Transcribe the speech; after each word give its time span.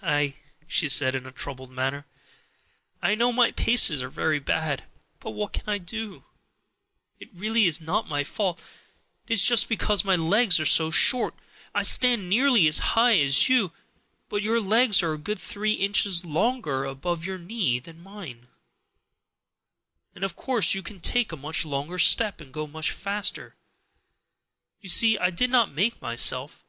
"Ah," 0.00 0.26
she 0.68 0.86
said 0.88 1.16
in 1.16 1.26
a 1.26 1.32
troubled 1.32 1.72
manner, 1.72 2.06
"I 3.02 3.16
know 3.16 3.32
my 3.32 3.50
paces 3.50 4.00
are 4.00 4.08
very 4.08 4.38
bad, 4.38 4.84
but 5.18 5.30
what 5.32 5.52
can 5.52 5.64
I 5.66 5.78
do? 5.78 6.22
It 7.18 7.34
really 7.34 7.64
is 7.66 7.80
not 7.80 8.08
my 8.08 8.22
fault; 8.22 8.62
it 9.26 9.32
is 9.32 9.44
just 9.44 9.68
because 9.68 10.04
my 10.04 10.14
legs 10.14 10.60
are 10.60 10.64
so 10.64 10.92
short. 10.92 11.34
I 11.74 11.82
stand 11.82 12.28
nearly 12.30 12.68
as 12.68 12.78
high 12.94 13.18
as 13.18 13.48
you, 13.48 13.72
but 14.28 14.42
your 14.44 14.60
legs 14.60 15.02
are 15.02 15.12
a 15.14 15.18
good 15.18 15.40
three 15.40 15.72
inches 15.72 16.24
longer 16.24 16.84
above 16.84 17.26
your 17.26 17.38
knee 17.38 17.80
than 17.80 18.00
mine, 18.00 18.46
and 20.14 20.22
of 20.22 20.36
course 20.36 20.72
you 20.72 20.84
can 20.84 21.00
take 21.00 21.32
a 21.32 21.36
much 21.36 21.64
longer 21.66 21.98
step 21.98 22.40
and 22.40 22.54
go 22.54 22.68
much 22.68 22.92
faster. 22.92 23.56
You 24.80 24.88
see 24.88 25.18
I 25.18 25.30
did 25.30 25.50
not 25.50 25.72
make 25.72 26.00
myself. 26.00 26.62